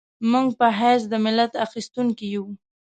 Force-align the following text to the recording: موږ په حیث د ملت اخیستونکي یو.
موږ 0.31 0.47
په 0.59 0.67
حیث 0.79 1.01
د 1.11 1.13
ملت 1.25 1.51
اخیستونکي 1.65 2.25
یو. 2.35 2.45